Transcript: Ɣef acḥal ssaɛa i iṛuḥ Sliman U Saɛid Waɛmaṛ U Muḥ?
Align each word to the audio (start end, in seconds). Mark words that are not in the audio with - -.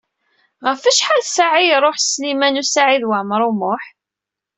Ɣef 0.67 0.81
acḥal 0.89 1.21
ssaɛa 1.25 1.57
i 1.61 1.67
iṛuḥ 1.75 1.97
Sliman 2.01 2.61
U 2.61 2.63
Saɛid 2.65 3.03
Waɛmaṛ 3.09 3.41
U 3.49 3.51
Muḥ? 3.59 3.83